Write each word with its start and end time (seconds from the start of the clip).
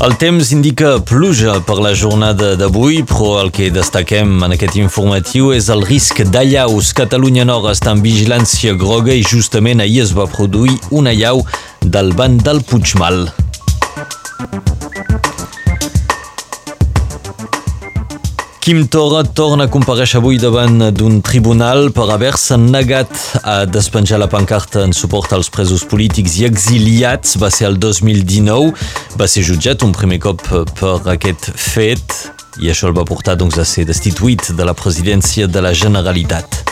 El 0.00 0.14
temps 0.16 0.48
indica 0.54 0.94
pluja 1.04 1.58
per 1.68 1.74
la 1.84 1.90
jornada 1.92 2.54
d'avui, 2.56 3.02
però 3.04 3.34
el 3.42 3.50
que 3.52 3.66
destaquem 3.68 4.32
en 4.46 4.54
aquest 4.56 4.78
informatiu 4.80 5.50
és 5.52 5.68
el 5.74 5.84
risc 5.84 6.22
d'allaus. 6.32 6.94
Catalunya 6.96 7.44
Nord 7.44 7.68
està 7.74 7.92
en 7.92 8.00
vigilància 8.00 8.72
groga 8.80 9.12
i 9.12 9.20
justament 9.20 9.84
ahir 9.84 10.00
es 10.06 10.16
va 10.16 10.24
produir 10.38 10.78
una 10.88 11.12
llau 11.12 11.44
del 11.84 12.14
banc 12.16 12.40
del 12.48 12.64
Puigmal. 12.64 13.26
Quim 18.70 18.86
Torra 18.86 19.24
torna 19.24 19.64
a 19.64 19.68
compareixer 19.68 20.20
avui 20.20 20.36
davant 20.38 20.92
d'un 20.94 21.16
tribunal 21.26 21.88
per 21.90 22.04
haver-se 22.14 22.54
negat 22.54 23.10
a 23.42 23.64
despenjar 23.66 24.20
la 24.22 24.28
pancarta 24.30 24.84
en 24.86 24.94
suport 24.94 25.32
als 25.34 25.50
presos 25.50 25.82
polítics 25.90 26.36
i 26.38 26.46
exiliats. 26.46 27.34
Va 27.42 27.50
ser 27.50 27.66
el 27.66 27.80
2019, 27.82 28.70
va 29.18 29.26
ser 29.26 29.42
jutjat 29.42 29.82
un 29.82 29.90
primer 29.90 30.20
cop 30.22 30.46
per 30.78 30.94
aquest 31.16 31.50
fet 31.50 32.14
i 32.62 32.70
això 32.70 32.86
el 32.86 32.94
va 32.94 33.02
portar 33.10 33.34
doncs, 33.34 33.58
a 33.58 33.66
ser 33.66 33.88
destituït 33.90 34.52
de 34.54 34.70
la 34.70 34.78
presidència 34.78 35.50
de 35.50 35.66
la 35.66 35.74
Generalitat. 35.74 36.62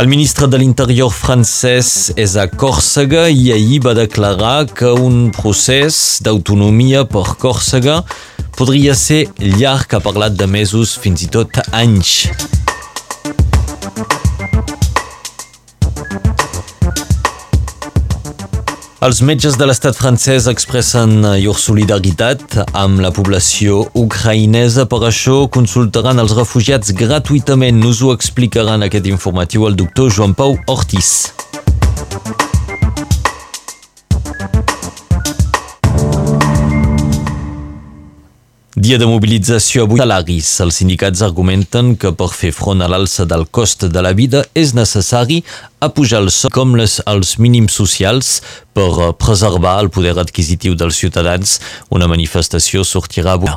El 0.00 0.08
ministre 0.08 0.46
de 0.48 0.56
l'Interior 0.56 1.10
francès 1.12 1.88
és 2.16 2.32
a 2.40 2.46
Còrsega 2.48 3.26
i 3.28 3.50
ahir 3.52 3.82
va 3.84 3.92
declarar 3.98 4.70
que 4.72 4.94
un 4.96 5.26
procés 5.36 5.98
d'autonomia 6.24 7.02
per 7.04 7.26
Còrsega 7.42 7.98
podria 8.56 8.96
ser 8.96 9.26
llarg, 9.60 9.92
ha 9.92 10.00
parlat 10.00 10.40
de 10.40 10.48
mesos, 10.48 10.96
fins 10.96 11.28
i 11.28 11.28
tot 11.36 11.60
anys. 11.76 12.30
Els 19.00 19.22
metges 19.24 19.54
de 19.56 19.64
l'estat 19.64 19.96
francès 19.96 20.44
expressen 20.50 21.22
llur 21.40 21.54
solidaritat 21.56 22.58
amb 22.76 23.00
la 23.00 23.08
població 23.16 23.86
ucraïnesa. 23.96 24.84
Per 24.92 25.00
això 25.08 25.46
consultaran 25.48 26.20
els 26.20 26.36
refugiats 26.36 26.92
gratuïtament. 26.92 27.80
Us 27.88 28.04
ho 28.04 28.12
explicarà 28.12 28.76
en 28.76 28.84
aquest 28.90 29.08
informatiu 29.08 29.64
el 29.70 29.80
doctor 29.80 30.12
Joan 30.12 30.36
Pau 30.36 30.58
Ortiz. 30.68 31.14
Dia 38.80 38.96
de 38.96 39.04
mobilització 39.04 39.82
avui. 39.84 39.98
Salaris. 40.00 40.48
Els 40.64 40.78
sindicats 40.80 41.20
argumenten 41.26 41.90
que 42.00 42.14
per 42.16 42.30
fer 42.32 42.48
front 42.56 42.80
a 42.80 42.86
l'alça 42.88 43.26
del 43.28 43.42
cost 43.52 43.84
de 43.92 44.00
la 44.00 44.14
vida 44.16 44.40
és 44.56 44.70
necessari 44.72 45.42
apujar 45.84 46.22
el 46.24 46.30
sou 46.32 46.48
com 46.54 46.72
les, 46.78 46.94
els 47.04 47.34
mínims 47.36 47.76
socials 47.76 48.38
per 48.72 48.86
eh, 48.88 49.10
preservar 49.20 49.74
el 49.82 49.90
poder 49.92 50.14
adquisitiu 50.22 50.78
dels 50.80 50.96
ciutadans. 50.96 51.58
Una 51.92 52.08
manifestació 52.08 52.86
sortirà 52.88 53.34
avui. 53.36 53.52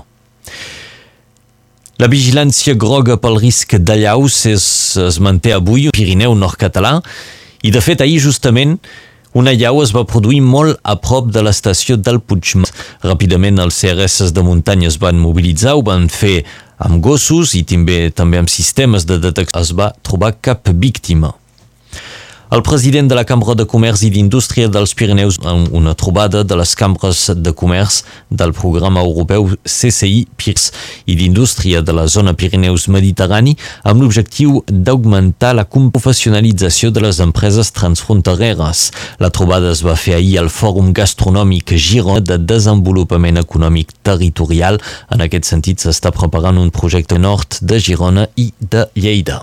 La 2.03 2.11
vigilància 2.11 2.75
groga 2.75 3.16
pel 3.16 3.39
risc 3.39 3.77
d'allaus 3.79 4.41
es, 4.51 4.67
es 4.99 5.21
manté 5.23 5.55
avui 5.55 5.88
al 5.88 5.95
Pirineu 5.95 6.35
nord-català 6.35 6.97
i 7.63 7.71
de 7.71 7.79
fet 7.79 8.03
ahir 8.03 8.19
justament 8.19 8.75
una 9.33 9.53
llau 9.57 9.81
es 9.83 9.93
va 9.95 10.05
produir 10.05 10.41
molt 10.45 10.79
a 10.83 10.95
prop 11.01 11.31
de 11.33 11.41
l'estació 11.45 11.97
del 11.97 12.19
Puigmal. 12.21 12.69
Ràpidament 13.03 13.61
els 13.63 13.79
CRS 13.81 14.33
de 14.33 14.45
muntanya 14.45 14.89
es 14.91 14.99
van 15.01 15.21
mobilitzar, 15.21 15.75
ho 15.77 15.85
van 15.85 16.09
fer 16.09 16.43
amb 16.83 17.01
gossos 17.03 17.55
i 17.57 17.63
també, 17.67 18.07
també 18.13 18.41
amb 18.41 18.51
sistemes 18.51 19.07
de 19.09 19.19
detecció. 19.23 19.61
Es 19.61 19.73
va 19.77 19.93
trobar 20.05 20.35
cap 20.41 20.69
víctima. 20.69 21.33
El 22.53 22.62
president 22.62 23.08
de 23.09 23.16
la 23.16 23.24
Cambra 23.25 23.56
de 23.58 23.64
Comerç 23.66 24.03
i 24.06 24.12
d'Indústria 24.14 24.68
dels 24.69 24.91
Pirineus 24.94 25.40
en 25.41 25.64
una 25.74 25.96
trobada 25.97 26.44
de 26.46 26.53
les 26.59 26.75
cambres 26.78 27.24
de 27.34 27.50
comerç 27.50 28.03
del 28.30 28.52
programa 28.53 29.02
europeu 29.02 29.47
CCI 29.66 30.28
PIRS 30.38 30.68
i 31.09 31.16
d'Indústria 31.18 31.81
de 31.81 31.96
la 31.97 32.03
zona 32.06 32.36
Pirineus 32.38 32.86
Mediterrani 32.94 33.56
amb 33.81 34.03
l'objectiu 34.03 34.59
d'augmentar 34.68 35.56
la 35.58 35.66
professionalització 35.66 36.91
de 36.94 37.02
les 37.02 37.22
empreses 37.25 37.72
transfrontereres. 37.74 38.84
La 39.18 39.31
trobada 39.34 39.72
es 39.74 39.81
va 39.81 39.96
fer 39.97 40.20
ahir 40.20 40.38
al 40.44 40.52
Fòrum 40.53 40.91
Gastronòmic 40.94 41.74
Girona 41.74 42.22
de 42.22 42.38
Desenvolupament 42.38 43.41
Econòmic 43.41 43.96
Territorial. 44.06 44.78
En 45.09 45.25
aquest 45.25 45.50
sentit 45.50 45.81
s'està 45.81 46.14
preparant 46.14 46.62
un 46.62 46.70
projecte 46.70 47.18
nord 47.18 47.58
de 47.66 47.81
Girona 47.81 48.28
i 48.38 48.52
de 48.62 48.85
Lleida 48.94 49.41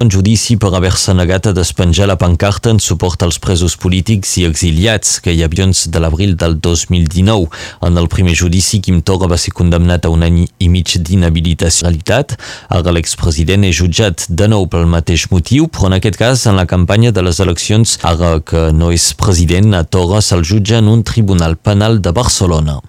en 0.00 0.08
judici 0.08 0.54
per 0.56 0.70
haver-se 0.72 1.12
negat 1.12 1.50
a 1.50 1.52
despenjar 1.52 2.06
la 2.08 2.16
pancarta 2.16 2.70
en 2.72 2.78
suport 2.80 3.20
als 3.20 3.36
presos 3.38 3.74
polítics 3.76 4.30
i 4.40 4.46
exiliats 4.48 5.18
que 5.20 5.34
hi 5.34 5.42
havia 5.44 5.66
de 5.68 6.00
l'abril 6.00 6.36
del 6.40 6.56
2019. 6.58 7.50
En 7.84 7.98
el 8.00 8.08
primer 8.08 8.34
judici, 8.34 8.80
Quim 8.80 9.02
Torra 9.02 9.28
va 9.28 9.36
ser 9.36 9.52
condemnat 9.52 10.06
a 10.06 10.08
un 10.08 10.22
any 10.24 10.46
i 10.58 10.68
mig 10.68 10.96
d'inhabilitació. 10.96 11.92
Ara 12.70 12.94
l'expresident 12.96 13.64
és 13.68 13.76
jutjat 13.76 14.24
de 14.28 14.48
nou 14.48 14.66
pel 14.72 14.88
mateix 14.88 15.26
motiu, 15.30 15.68
però 15.68 15.90
en 15.90 15.98
aquest 15.98 16.16
cas, 16.16 16.46
en 16.46 16.56
la 16.56 16.64
campanya 16.64 17.12
de 17.12 17.20
les 17.20 17.40
eleccions, 17.40 17.98
ara 18.02 18.40
que 18.40 18.70
no 18.72 18.90
és 18.90 19.12
president, 19.12 19.74
a 19.74 19.84
Torra 19.84 20.22
se'l 20.24 20.46
jutja 20.48 20.78
en 20.78 20.88
un 20.88 21.04
tribunal 21.04 21.56
penal 21.56 22.00
de 22.00 22.12
Barcelona. 22.12 22.80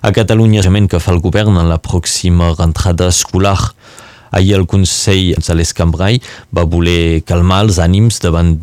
A 0.00 0.12
Catalunya, 0.12 0.60
que 0.88 1.00
fa 1.00 1.12
el 1.12 1.20
govern 1.20 1.56
en 1.56 1.68
la 1.68 1.78
pròxima 1.80 2.54
rentrada 2.58 3.08
escolar. 3.08 3.74
Ahir 4.34 4.58
el 4.58 4.66
Consell 4.70 5.34
de 5.38 5.54
l'Escambrai 5.54 6.18
va 6.54 6.66
voler 6.66 7.22
calmar 7.28 7.62
els 7.68 7.78
ànims 7.82 8.20
davant 8.24 8.56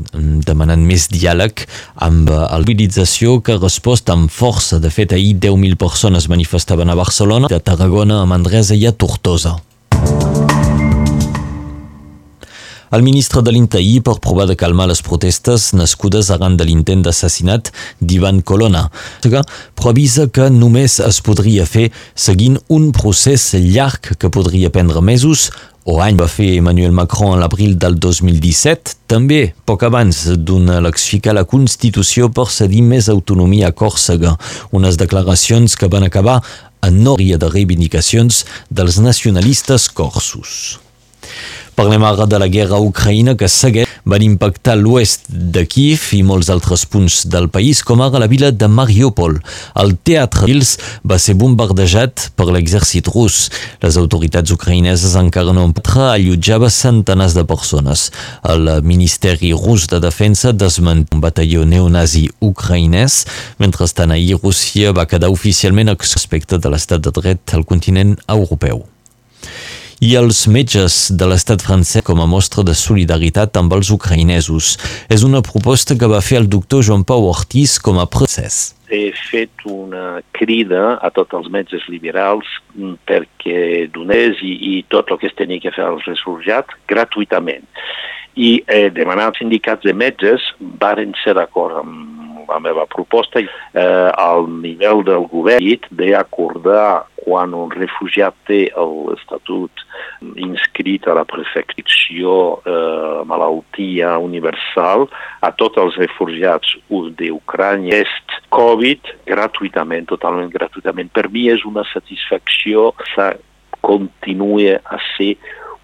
demanant 0.46 0.84
més 0.84 1.08
diàleg 1.12 1.66
amb 1.96 2.30
la 2.32 2.60
mobilització 2.60 3.40
que 3.42 3.56
ha 3.56 3.62
respost 3.62 4.10
amb 4.10 4.32
força. 4.32 4.80
De 4.80 4.90
fet, 4.90 5.14
ahir 5.14 5.36
10.000 5.40 5.78
persones 5.78 6.30
manifestaven 6.32 6.90
a 6.90 6.96
Barcelona, 6.96 7.52
a 7.52 7.60
Tarragona, 7.60 8.22
a 8.22 8.30
Manresa 8.30 8.76
i 8.76 8.88
a 8.88 8.92
Tortosa. 8.92 9.58
El 12.92 13.04
ministre 13.04 13.40
de 13.40 13.54
l'Interior 13.56 14.04
per 14.04 14.18
provar 14.20 14.44
de 14.50 14.58
calmar 14.60 14.90
les 14.90 15.00
protestes 15.00 15.70
nascudes 15.80 16.28
arran 16.34 16.58
de 16.60 16.66
l'intent 16.68 17.06
d'assassinat 17.06 17.70
d'Ivan 18.04 18.42
Colonna, 18.44 18.82
però 19.24 19.94
avisa 19.94 20.26
que 20.28 20.50
només 20.52 20.98
es 21.00 21.22
podria 21.24 21.64
fer 21.64 21.86
seguint 22.16 22.58
un 22.68 22.90
procés 22.92 23.54
llarg 23.56 24.12
que 24.20 24.34
podria 24.36 24.74
prendre 24.76 25.00
mesos 25.00 25.48
o 25.88 26.02
any 26.04 26.20
va 26.20 26.28
fer 26.28 26.50
Emmanuel 26.58 26.92
Macron 26.92 27.38
a 27.38 27.40
l'abril 27.40 27.80
del 27.80 27.96
2017, 27.96 28.98
també 29.08 29.40
poc 29.64 29.88
abans 29.88 30.26
d'una 30.36 30.82
elecció 30.84 31.32
a 31.32 31.40
la 31.40 31.48
Constitució 31.48 32.28
per 32.28 32.50
cedir 32.52 32.84
més 32.84 33.08
autonomia 33.08 33.72
a 33.72 33.78
Còrsega, 33.78 34.36
unes 34.76 35.00
declaracions 35.00 35.80
que 35.80 35.88
van 35.88 36.04
acabar 36.12 36.42
en 36.84 37.02
nòria 37.08 37.40
de 37.40 37.48
reivindicacions 37.56 38.44
dels 38.70 39.00
nacionalistes 39.00 39.88
corsos. 39.88 40.82
Parlem 41.76 42.04
ara 42.04 42.28
de 42.28 42.38
la 42.38 42.50
guerra 42.52 42.76
a 42.78 42.84
Ucraïna 42.84 43.34
que 43.40 43.48
segueix 43.50 43.88
van 44.06 44.24
impactar 44.26 44.76
l'oest 44.78 45.30
de 45.30 45.64
Kiev 45.70 46.04
i 46.18 46.22
molts 46.26 46.50
altres 46.54 46.84
punts 46.90 47.22
del 47.32 47.48
país, 47.54 47.82
com 47.86 48.02
ara 48.04 48.20
la 48.22 48.28
vila 48.30 48.52
de 48.52 48.68
Mariupol. 48.68 49.38
El 49.80 49.96
teatre 50.04 50.50
Vils 50.50 50.76
va 51.08 51.20
ser 51.22 51.38
bombardejat 51.40 52.32
per 52.36 52.50
l'exèrcit 52.52 53.08
rus. 53.14 53.48
Les 53.84 53.98
autoritats 54.02 54.54
ucraïneses 54.54 55.16
encara 55.20 55.56
no 55.56 55.66
han 55.70 55.76
allotjava 56.12 56.70
centenars 56.70 57.38
de 57.38 57.46
persones. 57.48 58.10
El 58.44 58.70
Ministeri 58.84 59.54
rus 59.54 59.88
de 59.88 60.02
Defensa 60.04 60.52
desment 60.52 61.06
un 61.14 61.22
batalló 61.24 61.66
neonazi 61.66 62.28
ucraïnès. 62.42 63.24
Mentrestant, 63.60 64.12
ahir 64.12 64.40
Rússia 64.42 64.92
va 64.92 65.08
quedar 65.08 65.32
oficialment 65.32 65.96
respecte 66.02 66.58
de 66.58 66.70
l'estat 66.70 67.00
de 67.02 67.12
dret 67.16 67.54
al 67.56 67.66
continent 67.66 68.18
europeu 68.28 68.91
i 70.02 70.16
els 70.18 70.48
metges 70.50 70.96
de 71.14 71.28
l'estat 71.30 71.62
francès 71.62 72.02
com 72.02 72.24
a 72.24 72.26
mostra 72.26 72.64
de 72.66 72.74
solidaritat 72.74 73.58
amb 73.60 73.76
els 73.78 73.92
ucraïnesos. 73.94 74.74
És 75.14 75.22
una 75.28 75.44
proposta 75.46 75.94
que 75.94 76.10
va 76.10 76.24
fer 76.26 76.40
el 76.42 76.48
doctor 76.50 76.82
Joan 76.88 77.04
Pau 77.06 77.28
Ortiz 77.30 77.78
com 77.78 78.00
a 78.02 78.08
procés. 78.10 78.74
He 78.90 79.12
fet 79.30 79.62
una 79.70 80.24
crida 80.34 80.96
a 80.98 81.12
tots 81.14 81.38
els 81.38 81.52
metges 81.54 81.86
liberals 81.88 82.50
perquè 83.06 83.92
donés 83.94 84.42
i, 84.42 84.56
i 84.72 84.74
tot 84.90 85.14
el 85.14 85.22
que 85.22 85.30
es 85.30 85.38
tenia 85.38 85.62
que 85.62 85.76
fer 85.76 85.86
als 85.86 86.10
refugiats 86.10 86.82
gratuïtament. 86.90 87.70
I 88.42 88.58
eh, 88.66 88.90
demanar 88.96 89.30
als 89.30 89.38
sindicats 89.44 89.86
de 89.86 89.94
metges 89.94 90.42
varen 90.82 91.14
ser 91.22 91.38
d'acord 91.38 91.78
amb 91.84 92.50
la 92.50 92.60
meva 92.60 92.88
proposta 92.90 93.40
eh, 93.40 94.10
al 94.18 94.50
nivell 94.50 95.06
del 95.06 95.30
govern 95.30 95.88
d'acordar 95.94 97.06
quan 97.22 97.54
un 97.58 97.72
refugiat 97.74 98.36
té 98.50 98.62
l'estatut 98.76 99.84
inscrit 100.42 101.06
a 101.08 101.16
la 101.18 101.26
prefecció 101.30 102.34
eh, 102.66 103.22
malaltia 103.30 104.16
universal 104.22 105.08
a 105.42 105.52
tots 105.58 105.80
els 105.82 105.98
refugiats 106.02 106.76
d'Ucrània, 106.90 108.02
est, 108.02 108.38
Covid, 108.52 109.14
gratuïtament, 109.30 110.10
totalment 110.10 110.52
gratuïtament. 110.52 111.12
Per 111.14 111.30
mi 111.32 111.48
és 111.54 111.66
una 111.68 111.86
satisfacció 111.94 112.92
que 113.00 113.32
continua 113.82 114.80
a 114.84 115.00
ser 115.16 115.36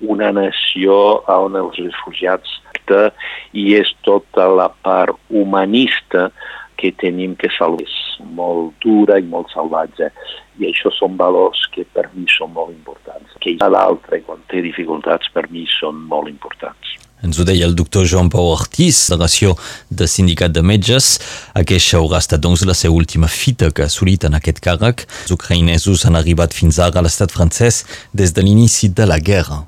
una 0.01 0.29
nació 0.31 1.23
on 1.31 1.57
els 1.57 1.77
refugiats 1.81 2.61
i 3.51 3.73
és 3.75 3.89
tota 4.07 4.45
la 4.47 4.69
part 4.83 5.17
humanista 5.27 6.29
que 6.77 6.93
tenim 7.01 7.35
que 7.35 7.49
salvar. 7.57 7.85
És 7.87 7.95
molt 8.33 8.73
dura 8.81 9.19
i 9.19 9.25
molt 9.29 9.51
salvatge 9.53 10.09
i 10.57 10.69
això 10.71 10.89
són 10.95 11.17
valors 11.19 11.67
que 11.73 11.85
per 11.93 12.07
mi 12.15 12.25
són 12.31 12.53
molt 12.55 12.73
importants. 12.73 13.35
Que 13.43 13.53
l'altre, 13.61 14.23
quan 14.25 14.41
té 14.51 14.63
dificultats, 14.65 15.29
per 15.33 15.45
mi 15.53 15.67
són 15.77 15.99
molt 16.09 16.31
importants. 16.31 16.97
Ens 17.25 17.39
ho 17.39 17.45
deia 17.45 17.65
el 17.65 17.73
doctor 17.77 18.05
Joan 18.05 18.29
Pau 18.29 18.51
Ortiz, 18.53 19.07
delegació 19.09 19.55
de 19.89 20.05
Sindicat 20.09 20.53
de 20.53 20.61
Metges. 20.61 21.15
Aquesta 21.57 21.97
haurà 21.97 22.21
estat 22.21 22.43
doncs 22.43 22.65
la 22.65 22.77
seva 22.77 22.93
última 22.93 23.29
fita 23.29 23.71
que 23.71 23.85
ha 23.85 23.89
assolit 23.89 24.27
en 24.27 24.37
aquest 24.37 24.61
càrrec. 24.61 25.07
Els 25.25 25.33
ucraïnesos 25.33 26.05
han 26.05 26.17
arribat 26.19 26.53
fins 26.53 26.77
ara 26.77 27.01
a 27.01 27.05
l'estat 27.05 27.33
francès 27.33 27.83
des 28.13 28.33
de 28.37 28.45
l'inici 28.45 28.93
de 28.93 29.09
la 29.09 29.17
guerra 29.17 29.65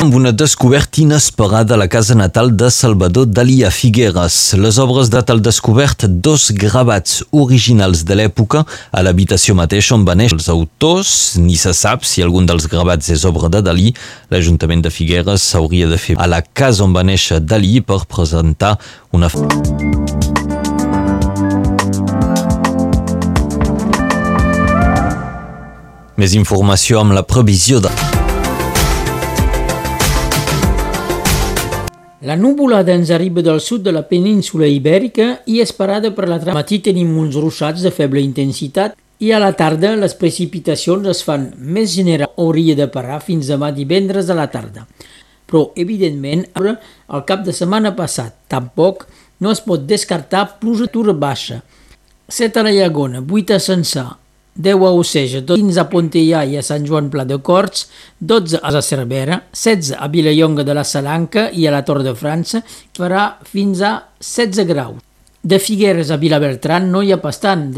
amb 0.00 0.14
una 0.14 0.32
descoberta 0.32 1.00
inesperada 1.00 1.74
a 1.74 1.76
la 1.76 1.88
casa 1.88 2.14
natal 2.14 2.56
de 2.56 2.70
Salvador 2.70 3.26
Dalí 3.26 3.62
a 3.64 3.70
Figueres. 3.70 4.54
Les 4.58 4.78
obres 4.78 5.10
data 5.10 5.32
al 5.32 5.40
descobert 5.40 6.04
dos 6.08 6.50
gravats 6.50 7.22
originals 7.30 8.02
de 8.04 8.16
l'època 8.18 8.64
a 8.92 9.02
l'habitació 9.02 9.54
mateixa 9.54 9.94
on 9.94 10.04
va 10.08 10.16
néixer 10.18 10.38
els 10.38 10.48
autors. 10.52 11.12
Ni 11.40 11.56
se 11.56 11.72
sap 11.74 12.04
si 12.04 12.24
algun 12.24 12.48
dels 12.48 12.68
gravats 12.72 13.08
és 13.14 13.24
obra 13.24 13.48
de 13.52 13.62
Dalí. 13.62 13.94
L'Ajuntament 14.30 14.84
de 14.84 14.90
Figueres 14.90 15.46
s'hauria 15.46 15.88
de 15.88 15.98
fer 16.00 16.18
a 16.18 16.26
la 16.26 16.42
casa 16.42 16.84
on 16.84 16.96
va 16.96 17.06
néixer 17.06 17.40
Dalí 17.40 17.80
per 17.80 18.04
presentar 18.10 18.76
una... 19.12 19.30
Més 26.16 26.32
informació 26.32 27.00
amb 27.04 27.12
la 27.12 27.26
previsió 27.28 27.80
de... 27.84 28.15
La 32.26 32.34
nuvolada 32.34 32.90
ens 32.90 33.12
arriba 33.14 33.38
del 33.38 33.60
sud 33.62 33.84
de 33.86 33.92
la 33.94 34.00
península 34.08 34.66
ibèrica 34.66 35.26
i 35.46 35.60
és 35.62 35.70
parada 35.70 36.10
per 36.10 36.26
la 36.26 36.40
matí 36.56 36.80
tenim 36.82 37.12
uns 37.22 37.36
ruixats 37.38 37.84
de 37.86 37.92
feble 37.94 38.18
intensitat 38.18 38.96
i 39.22 39.30
a 39.30 39.38
la 39.38 39.52
tarda 39.54 39.92
les 40.00 40.16
precipitacions 40.18 41.06
es 41.12 41.20
fan 41.22 41.44
més 41.76 41.94
general 41.94 42.32
hauria 42.42 42.74
de 42.74 42.88
parar 42.90 43.20
fins 43.22 43.46
demà 43.52 43.70
divendres 43.76 44.26
a 44.26 44.34
la 44.34 44.48
tarda. 44.50 44.88
Però, 45.46 45.68
evidentment, 45.78 46.42
al 46.58 47.22
cap 47.30 47.46
de 47.46 47.54
setmana 47.54 47.94
passat, 47.94 48.34
tampoc 48.50 49.06
no 49.38 49.54
es 49.54 49.62
pot 49.62 49.86
descartar 49.86 50.58
pluja 50.58 50.90
baixa. 51.14 51.62
7 52.26 52.58
a 52.58 52.66
la 52.66 52.74
Llagona, 52.74 53.22
8 53.22 53.54
a 53.54 53.60
Sensà, 53.62 54.08
10 54.56 54.84
a 54.86 54.92
Oceja, 54.96 55.42
15 55.44 55.80
a 55.80 55.86
Pontellà 55.90 56.44
i 56.48 56.56
a 56.56 56.62
Sant 56.64 56.86
Joan 56.88 57.10
Pla 57.12 57.26
de 57.28 57.36
Corts, 57.44 57.86
12 58.18 58.60
a 58.62 58.82
Cervera, 58.82 59.42
16 59.52 59.96
a 59.98 60.08
Vilallonga 60.08 60.64
de 60.64 60.74
la 60.74 60.84
Salanca 60.84 61.50
i 61.52 61.66
a 61.66 61.74
la 61.74 61.84
Tor 61.84 62.02
de 62.02 62.14
França, 62.16 62.62
farà 62.96 63.36
fins 63.44 63.82
a 63.84 63.98
16 64.20 64.64
graus. 64.66 65.02
De 65.42 65.60
Figueres 65.60 66.10
a 66.10 66.16
Vilabertran 66.16 66.90
no 66.90 67.04
hi 67.04 67.12
ha 67.12 67.20
pas 67.22 67.38
tant. 67.38 67.68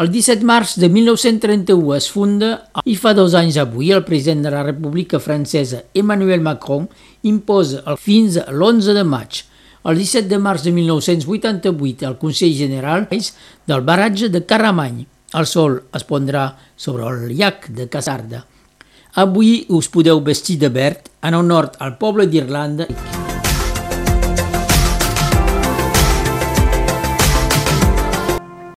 El 0.00 0.08
17 0.08 0.46
març 0.46 0.78
de 0.80 0.88
1931 0.88 1.96
es 1.98 2.06
funda 2.08 2.50
i 2.88 2.94
fa 2.96 3.12
dos 3.12 3.34
anys 3.36 3.58
avui 3.60 3.90
el 3.92 4.06
president 4.06 4.46
de 4.46 4.52
la 4.54 4.62
República 4.64 5.20
Francesa 5.20 5.82
Emmanuel 5.92 6.40
Macron 6.40 6.86
imposa 7.28 7.82
el 7.84 7.98
fins 8.00 8.38
a 8.40 8.46
l'11 8.48 8.94
de 8.96 9.04
maig 9.04 9.42
el 9.84 9.96
17 9.98 10.28
de 10.28 10.38
març 10.40 10.64
de 10.64 10.72
1988 10.72 12.08
el 12.08 12.18
Consell 12.22 12.56
General 12.56 13.08
del 13.10 13.84
baratge 13.84 14.30
de 14.32 14.44
Caramany 14.46 15.06
el 15.38 15.46
sol 15.46 15.78
es 15.94 16.06
pondrà 16.08 16.46
sobre 16.76 17.06
el 17.06 17.30
llac 17.36 17.68
de 17.76 17.88
Casarda. 17.92 18.44
Avui 19.22 19.64
us 19.68 19.90
podeu 19.90 20.22
vestir 20.26 20.58
de 20.58 20.70
verd 20.74 21.10
en 21.26 21.38
honor 21.38 21.72
al 21.78 21.96
poble 21.98 22.28
d'Irlanda. 22.30 22.88